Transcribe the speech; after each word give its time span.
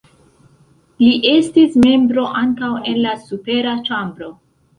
Li 1.03 1.09
estis 1.31 1.75
membro 1.83 2.23
ankaŭ 2.41 2.71
en 2.93 2.99
la 3.05 3.13
supera 3.27 3.77
ĉambro. 3.93 4.33